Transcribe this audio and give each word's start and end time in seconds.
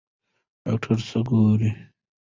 ډاکټره 0.63 0.97
څه 1.09 1.19
ګوري؟ 1.27 1.71